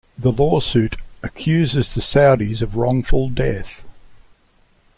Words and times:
The 0.17 0.31
lawsuit 0.31 0.95
accuses 1.21 1.93
the 1.93 2.01
Saudis 2.01 2.63
of 2.63 2.75
wrongful 2.75 3.29
death. 3.29 3.87